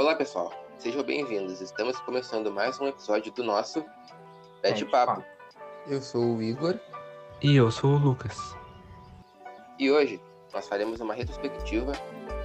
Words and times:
Olá, 0.00 0.14
pessoal. 0.14 0.50
Sejam 0.78 1.02
bem-vindos. 1.02 1.60
Estamos 1.60 2.00
começando 2.00 2.50
mais 2.50 2.80
um 2.80 2.86
episódio 2.86 3.30
do 3.34 3.44
nosso 3.44 3.84
Bete 4.62 4.86
Papo. 4.86 5.22
Eu 5.86 6.00
sou 6.00 6.36
o 6.36 6.42
Igor. 6.42 6.80
E 7.42 7.54
eu 7.54 7.70
sou 7.70 7.90
o 7.90 7.98
Lucas. 7.98 8.56
E 9.78 9.90
hoje 9.90 10.18
nós 10.54 10.66
faremos 10.66 11.00
uma 11.00 11.12
retrospectiva 11.12 11.92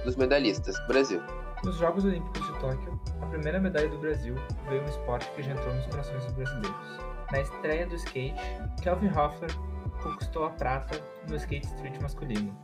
dos 0.04 0.16
medalhistas 0.16 0.78
do 0.80 0.86
Brasil. 0.86 1.22
Nos 1.64 1.76
Jogos 1.76 2.04
Olímpicos 2.04 2.46
de 2.46 2.60
Tóquio, 2.60 3.00
a 3.22 3.26
primeira 3.28 3.58
medalha 3.58 3.88
do 3.88 3.96
Brasil 4.00 4.34
veio 4.68 4.82
um 4.82 4.88
esporte 4.90 5.26
que 5.30 5.42
já 5.42 5.52
entrou 5.52 5.74
nos 5.74 5.86
corações 5.86 6.24
dos 6.26 6.34
brasileiros. 6.34 6.76
Na 7.32 7.40
estreia 7.40 7.86
do 7.86 7.94
skate, 7.94 8.38
Kelvin 8.82 9.08
Hoffler 9.16 9.50
conquistou 10.02 10.44
a 10.44 10.50
prata 10.50 11.02
no 11.26 11.34
skate 11.36 11.66
street 11.68 11.98
masculino. 12.02 12.54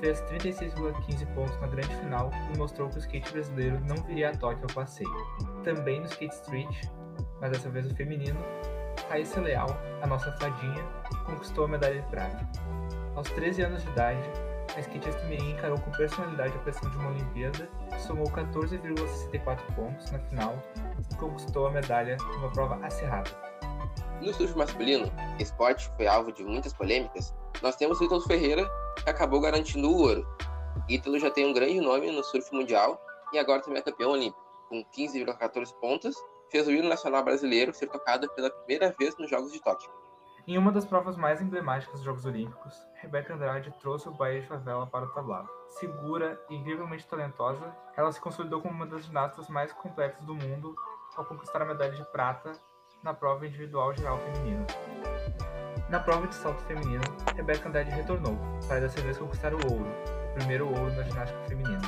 Fez 0.00 0.22
36,15 0.22 1.26
pontos 1.34 1.60
na 1.60 1.66
grande 1.66 1.94
final 1.96 2.30
e 2.54 2.58
mostrou 2.58 2.88
que 2.88 2.96
o 2.96 2.98
skate 2.98 3.32
brasileiro 3.32 3.80
não 3.80 3.96
viria 4.04 4.30
a 4.30 4.36
Tóquio 4.36 4.64
ao 4.68 4.74
passeio. 4.74 5.10
Também 5.64 6.00
no 6.00 6.06
skate 6.06 6.34
street, 6.34 6.88
mas 7.40 7.50
dessa 7.50 7.68
vez 7.68 7.90
o 7.90 7.94
feminino, 7.96 8.38
Raíssa 9.08 9.40
Leal, 9.40 9.68
a 10.02 10.06
nossa 10.06 10.30
fadinha, 10.32 10.84
conquistou 11.26 11.64
a 11.64 11.68
medalha 11.68 12.00
de 12.00 12.08
prata. 12.08 12.48
Aos 13.16 13.28
13 13.30 13.62
anos 13.62 13.82
de 13.82 13.90
idade, 13.90 14.22
a 14.76 14.80
skatista 14.80 15.24
Mirim 15.24 15.52
encarou 15.52 15.78
com 15.80 15.90
personalidade 15.90 16.54
a 16.54 16.58
pressão 16.60 16.88
de 16.90 16.96
uma 16.98 17.10
Olimpíada, 17.10 17.68
somou 17.98 18.26
14,64 18.26 19.74
pontos 19.74 20.10
na 20.12 20.18
final 20.20 20.62
e 21.10 21.14
conquistou 21.16 21.66
a 21.66 21.70
medalha 21.70 22.16
numa 22.34 22.50
prova 22.50 22.78
acirrada. 22.86 23.30
No 24.20 24.32
surf 24.34 24.56
masculino, 24.56 25.10
esporte 25.38 25.90
foi 25.96 26.06
alvo 26.06 26.32
de 26.32 26.44
muitas 26.44 26.72
polêmicas, 26.72 27.34
nós 27.62 27.76
temos 27.76 28.00
o 28.00 28.20
Ferreira, 28.20 28.68
acabou 29.06 29.40
garantindo 29.40 29.90
o 29.90 29.98
ouro. 29.98 30.26
Ítalo 30.88 31.18
já 31.18 31.30
tem 31.30 31.46
um 31.46 31.52
grande 31.52 31.80
nome 31.80 32.10
no 32.10 32.22
surf 32.24 32.54
mundial 32.54 33.00
e 33.32 33.38
agora 33.38 33.62
também 33.62 33.80
é 33.80 33.82
campeão 33.82 34.12
olímpico, 34.12 34.42
com 34.68 34.84
15,14 34.84 35.72
pontos, 35.80 36.16
fez 36.50 36.66
o 36.66 36.70
hino 36.70 36.88
nacional 36.88 37.22
brasileiro 37.22 37.74
ser 37.74 37.88
tocado 37.88 38.28
pela 38.34 38.50
primeira 38.50 38.94
vez 38.98 39.16
nos 39.18 39.28
Jogos 39.28 39.52
de 39.52 39.60
Tóquio. 39.60 39.90
Em 40.46 40.56
uma 40.56 40.72
das 40.72 40.86
provas 40.86 41.14
mais 41.14 41.42
emblemáticas 41.42 41.96
dos 41.96 42.04
Jogos 42.04 42.24
Olímpicos, 42.24 42.74
Rebeca 42.94 43.34
Andrade 43.34 43.70
trouxe 43.80 44.08
o 44.08 44.12
Bahia 44.12 44.40
de 44.40 44.46
Favela 44.46 44.86
para 44.86 45.04
o 45.04 45.12
tablado. 45.12 45.48
Segura 45.68 46.40
e 46.48 46.54
incrivelmente 46.54 47.06
talentosa, 47.06 47.76
ela 47.94 48.10
se 48.10 48.20
consolidou 48.20 48.62
como 48.62 48.72
uma 48.72 48.86
das 48.86 49.04
ginastas 49.04 49.48
mais 49.48 49.72
completas 49.72 50.24
do 50.24 50.34
mundo 50.34 50.74
ao 51.16 51.24
conquistar 51.26 51.60
a 51.60 51.66
medalha 51.66 51.92
de 51.92 52.04
prata 52.12 52.52
na 53.02 53.12
prova 53.12 53.46
individual 53.46 53.94
geral 53.94 54.18
feminina. 54.18 54.66
Na 55.88 55.98
prova 55.98 56.26
de 56.26 56.34
salto 56.34 56.62
feminino, 56.64 57.02
Rebeca 57.34 57.66
Andrade 57.66 57.90
retornou, 57.90 58.36
para 58.68 58.80
dessa 58.80 59.00
vez 59.00 59.16
conquistar 59.16 59.54
o 59.54 59.72
ouro, 59.72 59.86
o 60.30 60.34
primeiro 60.34 60.68
ouro 60.68 60.92
na 60.92 61.02
ginástica 61.02 61.40
feminina, 61.48 61.80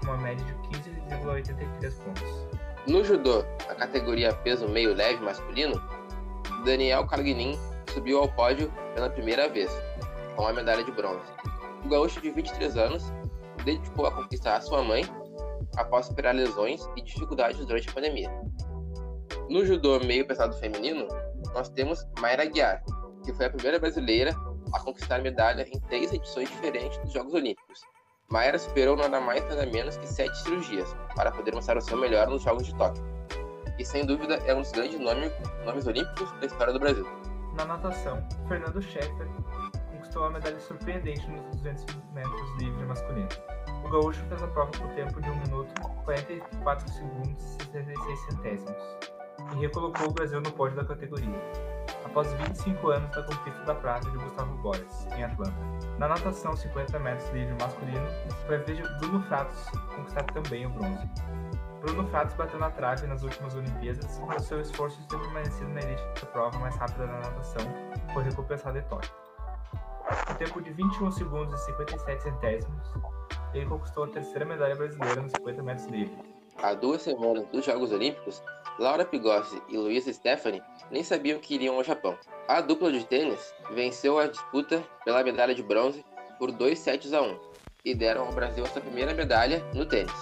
com 0.00 0.06
uma 0.06 0.16
média 0.16 0.42
de 0.42 0.52
15,83 0.54 2.02
pontos. 2.02 2.46
No 2.86 3.04
judô, 3.04 3.44
na 3.68 3.74
categoria 3.74 4.32
peso 4.32 4.66
meio 4.66 4.94
leve 4.94 5.22
masculino, 5.22 5.74
Daniel 6.64 7.06
Carguinin 7.06 7.58
subiu 7.92 8.20
ao 8.20 8.28
pódio 8.32 8.72
pela 8.94 9.10
primeira 9.10 9.50
vez, 9.50 9.70
com 10.34 10.46
a 10.46 10.52
medalha 10.54 10.82
de 10.82 10.92
bronze. 10.92 11.30
O 11.84 11.88
gaúcho 11.90 12.22
de 12.22 12.30
23 12.30 12.74
anos 12.78 13.12
dedicou 13.64 14.06
a 14.06 14.12
conquistar 14.12 14.56
a 14.56 14.60
sua 14.62 14.82
mãe 14.82 15.04
após 15.76 16.06
superar 16.06 16.34
lesões 16.34 16.88
e 16.96 17.02
dificuldades 17.02 17.64
durante 17.66 17.86
a 17.86 17.92
pandemia. 17.92 18.30
No 19.50 19.64
judô 19.66 20.00
meio 20.00 20.26
pesado 20.26 20.56
feminino, 20.56 21.06
nós 21.52 21.68
temos 21.68 22.06
Mayra 22.18 22.46
Guiar, 22.46 22.82
que 23.26 23.34
foi 23.34 23.46
a 23.46 23.50
primeira 23.50 23.78
brasileira 23.78 24.30
a 24.72 24.80
conquistar 24.80 25.20
medalha 25.20 25.66
em 25.72 25.80
três 25.80 26.12
edições 26.12 26.48
diferentes 26.48 26.96
dos 26.98 27.12
Jogos 27.12 27.34
Olímpicos. 27.34 27.80
Mayra 28.30 28.58
superou 28.58 28.96
nada 28.96 29.20
mais 29.20 29.42
nada 29.48 29.66
menos 29.66 29.96
que 29.96 30.06
sete 30.06 30.36
cirurgias 30.38 30.96
para 31.14 31.32
poder 31.32 31.54
mostrar 31.54 31.76
o 31.76 31.80
seu 31.80 31.98
melhor 31.98 32.28
nos 32.28 32.42
Jogos 32.42 32.66
de 32.66 32.74
Tóquio. 32.76 33.04
E 33.78 33.84
sem 33.84 34.06
dúvida 34.06 34.36
é 34.46 34.54
um 34.54 34.62
dos 34.62 34.70
grandes 34.72 34.98
nomes, 34.98 35.32
nomes 35.64 35.86
olímpicos 35.86 36.30
da 36.40 36.46
história 36.46 36.72
do 36.72 36.78
Brasil. 36.78 37.06
Na 37.56 37.64
natação, 37.64 38.24
Fernando 38.48 38.80
Scheffer 38.80 39.28
conquistou 39.90 40.24
a 40.24 40.30
medalha 40.30 40.60
surpreendente 40.60 41.28
nos 41.28 41.44
200 41.56 41.84
metros 42.14 42.58
livre 42.58 42.86
masculino. 42.86 43.28
O 43.84 43.88
gaúcho 43.88 44.24
fez 44.28 44.42
a 44.42 44.46
prova 44.48 44.70
por 44.70 44.88
tempo 44.94 45.20
de 45.20 45.30
1 45.30 45.36
minuto, 45.40 45.80
44 46.04 46.92
segundos 46.92 47.56
e 47.56 47.64
66 47.72 48.20
centésimos 48.20 49.16
e 49.52 49.60
recolocou 49.60 50.08
o 50.08 50.12
Brasil 50.12 50.40
no 50.40 50.50
pódio 50.52 50.76
da 50.76 50.84
categoria, 50.84 51.40
após 52.06 52.32
25 52.32 52.88
anos 52.90 53.10
da 53.10 53.22
conquista 53.22 53.62
da 53.64 53.74
prata 53.74 54.08
de 54.10 54.16
Gustavo 54.16 54.54
Borges, 54.58 55.06
em 55.16 55.24
Atlanta. 55.24 55.56
Na 55.98 56.08
natação 56.08 56.56
50 56.56 56.98
metros 57.00 57.28
livre 57.30 57.54
masculino, 57.60 58.06
foi 58.46 58.56
a 58.56 58.58
vez 58.60 58.78
de 58.78 58.98
Bruno 58.98 59.22
Fratos 59.24 59.68
conquistar 59.94 60.24
também 60.24 60.66
o 60.66 60.70
bronze. 60.70 61.08
Bruno 61.80 62.08
Fratos 62.08 62.34
bateu 62.34 62.58
na 62.58 62.70
trave 62.70 63.06
nas 63.06 63.22
últimas 63.22 63.54
Olimpíadas, 63.54 64.20
mas 64.26 64.42
seu 64.44 64.60
esforço 64.60 65.00
de 65.02 65.08
ter 65.08 65.18
permanecido 65.18 65.68
na 65.70 65.80
elite 65.80 66.02
da 66.20 66.26
prova 66.26 66.58
mais 66.58 66.76
rápida 66.76 67.06
da 67.06 67.12
natação 67.12 67.62
foi 68.12 68.22
recompensado 68.24 68.78
em 68.78 68.82
Tóquio. 68.82 69.10
No 70.28 70.34
tempo 70.36 70.60
de 70.62 70.70
21 70.70 71.10
segundos 71.10 71.60
e 71.60 71.64
57 71.66 72.22
centésimos, 72.22 72.92
ele 73.52 73.66
conquistou 73.66 74.04
a 74.04 74.08
terceira 74.08 74.44
medalha 74.44 74.76
brasileira 74.76 75.20
nos 75.20 75.32
50 75.32 75.62
metros 75.62 75.86
livre. 75.86 76.16
Há 76.62 76.74
duas 76.74 77.02
semanas 77.02 77.46
dos 77.48 77.64
Jogos 77.64 77.92
Olímpicos, 77.92 78.42
Laura 78.78 79.04
Pigossi 79.04 79.62
e 79.68 79.76
Luísa 79.76 80.12
Stephanie 80.12 80.62
nem 80.90 81.02
sabiam 81.02 81.38
que 81.38 81.54
iriam 81.54 81.76
ao 81.76 81.84
Japão. 81.84 82.16
A 82.46 82.60
dupla 82.60 82.92
de 82.92 83.04
tênis 83.04 83.54
venceu 83.70 84.18
a 84.18 84.26
disputa 84.26 84.82
pela 85.04 85.24
medalha 85.24 85.54
de 85.54 85.62
bronze 85.62 86.04
por 86.38 86.52
2 86.52 86.78
sets 86.78 87.12
a 87.12 87.22
1 87.22 87.38
e 87.84 87.94
deram 87.94 88.26
ao 88.26 88.32
Brasil 88.32 88.64
a 88.64 88.68
sua 88.68 88.82
primeira 88.82 89.14
medalha 89.14 89.64
no 89.74 89.86
tênis. 89.86 90.12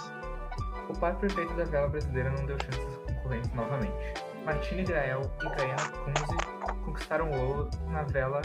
O 0.89 0.97
par 0.97 1.17
perfeito 1.19 1.53
da 1.55 1.65
vela 1.65 1.87
brasileira 1.87 2.29
não 2.31 2.45
deu 2.45 2.57
chances 2.63 2.85
aos 2.85 2.95
concorrentes 2.97 3.53
novamente. 3.53 4.13
Martina 4.45 4.83
Grael 4.83 5.21
e 5.41 5.49
Kayana 5.49 5.89
Kunze 5.89 6.85
conquistaram 6.85 7.31
o 7.31 7.47
ouro 7.47 7.69
na 7.87 8.03
vela 8.03 8.41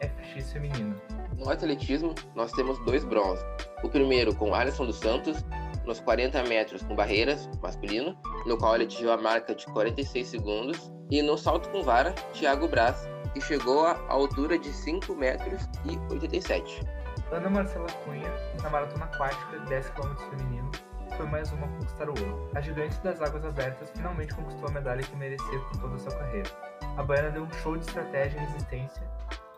FX 0.00 0.52
feminina. 0.52 0.94
No 1.38 1.50
atletismo, 1.50 2.14
nós 2.34 2.52
temos 2.52 2.78
dois 2.84 3.04
bronzes. 3.04 3.44
O 3.82 3.88
primeiro 3.88 4.34
com 4.34 4.54
Alisson 4.54 4.86
dos 4.86 4.98
Santos 4.98 5.42
nos 5.86 6.00
40 6.00 6.44
metros 6.44 6.82
com 6.82 6.94
barreiras, 6.94 7.48
masculino, 7.60 8.16
no 8.46 8.56
qual 8.56 8.74
ele 8.74 8.84
atingiu 8.84 9.12
a 9.12 9.16
marca 9.16 9.54
de 9.54 9.66
46 9.66 10.26
segundos, 10.26 10.92
e 11.10 11.20
no 11.22 11.36
salto 11.36 11.68
com 11.70 11.82
vara, 11.82 12.12
Thiago 12.32 12.68
Braz, 12.68 13.08
que 13.34 13.40
chegou 13.40 13.86
à 13.86 13.98
altura 14.08 14.58
de 14.58 14.72
5 14.72 15.14
metros 15.14 15.68
e 15.84 15.98
87. 16.12 16.86
Ana 17.30 17.48
Marcela 17.48 17.86
Cunha, 18.04 18.30
na 18.62 18.70
maratona 18.70 19.04
aquática 19.06 19.58
10 19.58 19.90
km 19.90 20.14
feminino, 20.30 20.70
foi 21.16 21.26
mais 21.26 21.50
uma 21.52 21.66
a 21.66 21.68
conquistar 21.68 22.08
o 22.08 22.12
ouro. 22.12 22.50
A 22.54 22.60
gigante 22.60 22.98
das 23.00 23.20
águas 23.20 23.44
abertas 23.44 23.90
finalmente 23.90 24.34
conquistou 24.34 24.68
a 24.68 24.72
medalha 24.72 25.02
que 25.02 25.16
merecia 25.16 25.58
por 25.60 25.80
toda 25.80 25.94
a 25.94 25.98
sua 25.98 26.12
carreira. 26.12 26.50
A 26.96 27.02
baiana 27.02 27.30
deu 27.30 27.42
um 27.42 27.52
show 27.52 27.76
de 27.76 27.84
estratégia 27.84 28.38
e 28.38 28.44
resistência, 28.44 29.02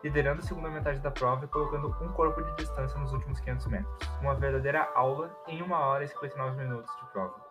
liderando 0.03 0.41
a 0.41 0.45
segunda 0.45 0.69
metade 0.69 0.99
da 1.01 1.11
prova 1.11 1.45
e 1.45 1.49
colocando 1.49 1.89
um 2.01 2.13
corpo 2.13 2.43
de 2.43 2.57
distância 2.57 2.99
nos 2.99 3.13
últimos 3.13 3.41
500 3.41 3.67
metros. 3.69 4.09
Uma 4.21 4.35
verdadeira 4.35 4.89
aula 4.95 5.31
em 5.49 5.63
1 5.63 5.73
hora 5.73 6.05
e 6.05 6.09
59 6.09 6.57
minutos 6.57 6.91
de 6.97 7.13
prova. 7.13 7.44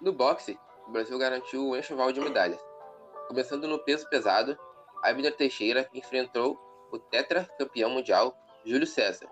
No 0.00 0.12
boxe, 0.12 0.58
o 0.86 0.92
Brasil 0.92 1.18
garantiu 1.18 1.68
o 1.68 1.76
enxoval 1.76 2.12
de 2.12 2.20
medalhas. 2.20 2.60
Começando 3.26 3.66
no 3.66 3.80
peso 3.80 4.08
pesado, 4.08 4.56
Abner 5.02 5.36
Teixeira 5.36 5.88
enfrentou 5.92 6.56
o 6.92 6.98
tetracampeão 6.98 7.90
mundial 7.90 8.36
Júlio 8.64 8.86
César, 8.86 9.26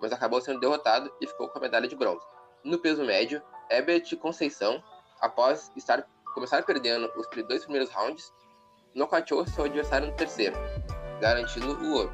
mas 0.00 0.12
acabou 0.12 0.40
sendo 0.40 0.60
derrotado 0.60 1.12
e 1.20 1.26
ficou 1.26 1.48
com 1.48 1.58
a 1.58 1.62
medalha 1.62 1.88
de 1.88 1.96
bronze. 1.96 2.24
No 2.64 2.78
peso 2.78 3.04
médio, 3.04 3.42
Herbert 3.68 4.16
Conceição, 4.18 4.82
após 5.20 5.72
estar 5.76 6.06
começar 6.34 6.64
perdendo 6.64 7.10
os 7.16 7.26
dois 7.48 7.64
primeiros 7.64 7.90
rounds, 7.90 8.32
nocauteou 8.94 9.44
seu 9.46 9.64
adversário 9.64 10.06
no 10.06 10.14
terceiro, 10.14 10.56
garantindo 11.20 11.72
o 11.72 11.94
ouro. 11.94 12.12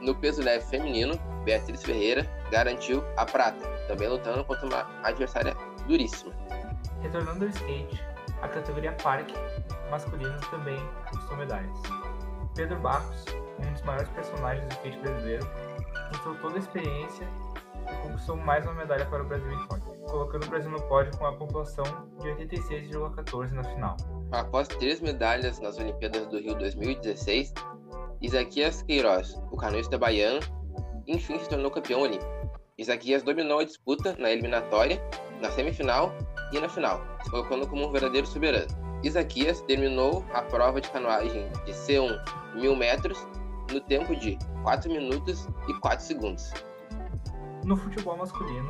No 0.00 0.18
peso 0.18 0.42
leve 0.42 0.64
feminino, 0.64 1.14
Beatriz 1.44 1.82
Ferreira 1.82 2.26
garantiu 2.50 3.04
a 3.18 3.26
prata, 3.26 3.66
também 3.86 4.08
lutando 4.08 4.44
contra 4.46 4.66
uma 4.66 5.06
adversária 5.06 5.54
duríssima. 5.86 6.39
Retornando 7.02 7.44
ao 7.44 7.50
skate, 7.50 8.04
a 8.42 8.48
categoria 8.48 8.92
Parque 8.92 9.34
masculino 9.90 10.38
também 10.50 10.78
conquistou 11.10 11.36
medalhas. 11.36 11.78
Pedro 12.54 12.78
Barros, 12.80 13.24
um 13.58 13.72
dos 13.72 13.82
maiores 13.82 14.08
personagens 14.10 14.66
do 14.66 14.72
skate 14.72 14.98
brasileiro, 14.98 15.46
mostrou 16.12 16.34
toda 16.36 16.56
a 16.56 16.58
experiência 16.58 17.26
e 17.90 17.94
conquistou 18.02 18.36
mais 18.36 18.64
uma 18.64 18.74
medalha 18.74 19.06
para 19.06 19.22
o 19.22 19.26
Brasil 19.26 19.50
em 19.50 19.68
Tóquio, 19.68 19.94
colocando 20.08 20.44
o 20.44 20.50
Brasil 20.50 20.70
no 20.70 20.82
pódio 20.82 21.16
com 21.16 21.26
a 21.26 21.32
pontuação 21.32 21.84
de 22.20 22.28
86,14 22.28 23.52
na 23.52 23.64
final. 23.64 23.96
Após 24.32 24.68
três 24.68 25.00
medalhas 25.00 25.58
nas 25.58 25.78
Olimpíadas 25.78 26.26
do 26.26 26.38
Rio 26.38 26.54
2016, 26.54 27.52
Isaquias 28.20 28.82
Queiroz, 28.82 29.40
o 29.50 29.56
canoista 29.56 29.96
baiano, 29.98 30.40
enfim 31.06 31.38
se 31.38 31.48
tornou 31.48 31.70
campeão 31.70 32.02
olímpico. 32.02 32.30
Isaquias 32.78 33.22
dominou 33.22 33.58
a 33.58 33.64
disputa 33.64 34.14
na 34.18 34.30
eliminatória, 34.30 35.02
na 35.40 35.50
semifinal 35.50 36.14
e 36.52 36.60
na 36.60 36.68
final, 36.68 37.02
se 37.22 37.30
colocando 37.30 37.66
como 37.66 37.88
um 37.88 37.92
verdadeiro 37.92 38.26
soberano. 38.26 38.68
Isaquias 39.02 39.60
terminou 39.62 40.24
a 40.34 40.42
prova 40.42 40.80
de 40.80 40.90
canoagem 40.90 41.50
de 41.64 41.72
C1 41.72 42.20
mil 42.54 42.76
metros 42.76 43.26
no 43.72 43.80
tempo 43.80 44.14
de 44.14 44.38
4 44.62 44.90
minutos 44.90 45.48
e 45.68 45.74
4 45.74 46.04
segundos. 46.04 46.52
No 47.64 47.76
futebol 47.76 48.16
masculino, 48.16 48.68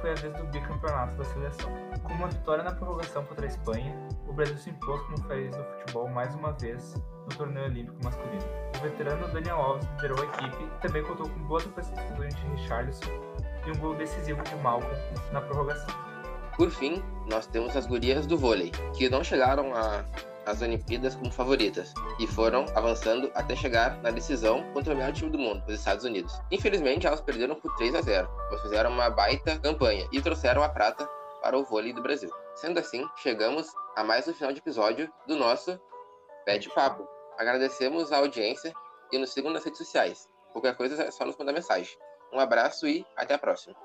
foi 0.00 0.12
a 0.12 0.14
vez 0.14 0.34
do 0.34 0.44
bicampeonato 0.44 1.16
da 1.16 1.24
seleção. 1.24 1.70
Com 2.04 2.12
uma 2.14 2.28
vitória 2.28 2.62
na 2.62 2.72
prorrogação 2.72 3.24
contra 3.24 3.44
a 3.44 3.48
Espanha, 3.48 3.94
o 4.28 4.32
Brasil 4.32 4.56
se 4.56 4.70
impôs 4.70 5.00
como 5.02 5.22
país 5.24 5.50
do 5.54 5.64
futebol 5.64 6.08
mais 6.08 6.34
uma 6.34 6.52
vez 6.52 6.94
no 6.94 7.36
torneio 7.36 7.66
olímpico 7.66 7.96
masculino. 8.04 8.44
O 8.78 8.82
veterano 8.82 9.26
Daniel 9.28 9.56
Alves 9.56 9.88
liderou 9.96 10.22
a 10.22 10.24
equipe 10.24 10.64
e 10.64 10.80
também 10.80 11.02
contou 11.02 11.28
com 11.28 11.40
boas 11.44 11.64
prestações 11.64 12.34
de 12.34 12.46
Richarlison 12.48 13.10
e 13.66 13.70
um 13.70 13.78
gol 13.78 13.94
decisivo 13.94 14.42
de 14.42 14.54
Malcolm 14.56 14.96
na 15.32 15.40
prorrogação. 15.40 16.15
Por 16.56 16.70
fim, 16.70 17.02
nós 17.26 17.46
temos 17.46 17.76
as 17.76 17.86
gurias 17.86 18.26
do 18.26 18.38
vôlei, 18.38 18.70
que 18.96 19.10
não 19.10 19.22
chegaram 19.22 19.72
às 20.46 20.62
Olimpíadas 20.62 21.14
como 21.14 21.30
favoritas 21.30 21.92
e 22.18 22.26
foram 22.26 22.64
avançando 22.74 23.30
até 23.34 23.54
chegar 23.54 24.00
na 24.02 24.10
decisão 24.10 24.62
contra 24.72 24.94
o 24.94 24.96
melhor 24.96 25.12
time 25.12 25.30
do 25.30 25.38
mundo, 25.38 25.62
os 25.68 25.74
Estados 25.74 26.04
Unidos. 26.04 26.32
Infelizmente, 26.50 27.06
elas 27.06 27.20
perderam 27.20 27.56
por 27.56 27.74
3 27.76 27.94
a 27.94 28.00
0, 28.00 28.28
pois 28.48 28.62
fizeram 28.62 28.90
uma 28.90 29.10
baita 29.10 29.58
campanha 29.58 30.08
e 30.10 30.22
trouxeram 30.22 30.62
a 30.62 30.68
prata 30.68 31.06
para 31.42 31.58
o 31.58 31.64
vôlei 31.64 31.92
do 31.92 32.02
Brasil. 32.02 32.30
Sendo 32.54 32.80
assim, 32.80 33.06
chegamos 33.16 33.66
a 33.94 34.02
mais 34.02 34.26
um 34.26 34.32
final 34.32 34.50
de 34.50 34.60
episódio 34.60 35.12
do 35.26 35.36
nosso 35.36 35.78
Pet 36.46 36.70
Papo. 36.70 37.06
Agradecemos 37.36 38.12
a 38.12 38.16
audiência 38.16 38.72
e 39.12 39.18
nos 39.18 39.32
sigam 39.32 39.52
nas 39.52 39.62
redes 39.62 39.78
sociais. 39.78 40.26
Qualquer 40.52 40.74
coisa 40.74 41.02
é 41.02 41.10
só 41.10 41.26
nos 41.26 41.36
mandar 41.36 41.52
mensagem. 41.52 41.94
Um 42.32 42.40
abraço 42.40 42.88
e 42.88 43.04
até 43.14 43.34
a 43.34 43.38
próxima. 43.38 43.76